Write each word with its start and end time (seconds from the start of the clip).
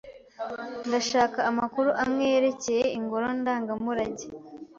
Ndashaka 0.87 1.39
amakuru 1.49 1.89
amwe 2.03 2.23
yerekeye 2.33 2.83
ingoro 2.97 3.27
ndangamurage 3.39 4.25